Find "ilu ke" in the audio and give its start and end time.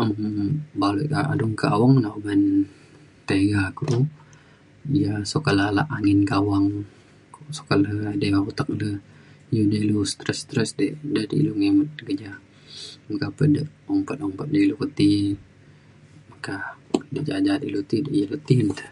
14.64-14.86